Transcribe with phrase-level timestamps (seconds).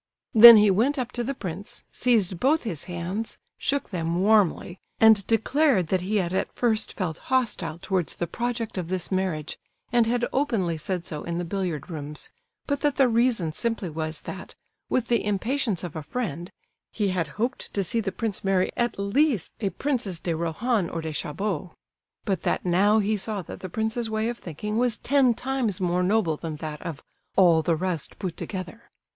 [0.33, 5.23] Then he went up to the prince, seized both his hands, shook them warmly, and
[5.27, 9.59] declared that he had at first felt hostile towards the project of this marriage,
[9.91, 12.31] and had openly said so in the billiard rooms,
[12.65, 14.55] but that the reason simply was that,
[14.89, 16.49] with the impatience of a friend,
[16.91, 21.01] he had hoped to see the prince marry at least a Princess de Rohan or
[21.01, 21.75] de Chabot;
[22.25, 26.01] but that now he saw that the prince's way of thinking was ten times more
[26.01, 27.03] noble than that of
[27.35, 28.89] "all the rest put together."